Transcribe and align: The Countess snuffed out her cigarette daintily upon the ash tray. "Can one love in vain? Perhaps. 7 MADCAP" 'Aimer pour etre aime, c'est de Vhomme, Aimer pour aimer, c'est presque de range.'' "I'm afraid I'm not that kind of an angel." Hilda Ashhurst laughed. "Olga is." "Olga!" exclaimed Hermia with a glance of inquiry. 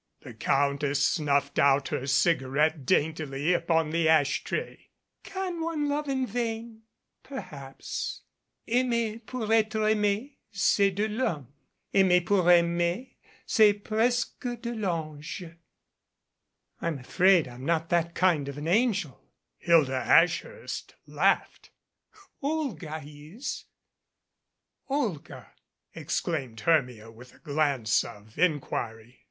The 0.21 0.33
Countess 0.33 1.05
snuffed 1.05 1.59
out 1.59 1.89
her 1.89 2.07
cigarette 2.07 2.87
daintily 2.87 3.53
upon 3.53 3.91
the 3.91 4.09
ash 4.09 4.43
tray. 4.43 4.89
"Can 5.21 5.61
one 5.61 5.87
love 5.87 6.09
in 6.09 6.25
vain? 6.25 6.85
Perhaps. 7.21 8.23
7 8.67 8.89
MADCAP" 8.89 8.93
'Aimer 8.95 9.19
pour 9.27 9.53
etre 9.53 9.85
aime, 9.87 10.31
c'est 10.51 10.89
de 10.95 11.07
Vhomme, 11.07 11.49
Aimer 11.93 12.19
pour 12.21 12.49
aimer, 12.49 13.15
c'est 13.45 13.73
presque 13.83 14.59
de 14.63 14.71
range.'' 14.73 15.45
"I'm 16.81 16.97
afraid 16.97 17.47
I'm 17.47 17.63
not 17.63 17.89
that 17.89 18.15
kind 18.15 18.49
of 18.49 18.57
an 18.57 18.67
angel." 18.67 19.21
Hilda 19.59 20.03
Ashhurst 20.03 20.95
laughed. 21.05 21.69
"Olga 22.41 23.03
is." 23.05 23.65
"Olga!" 24.89 25.51
exclaimed 25.93 26.59
Hermia 26.61 27.11
with 27.11 27.35
a 27.35 27.45
glance 27.45 28.03
of 28.03 28.39
inquiry. 28.39 29.19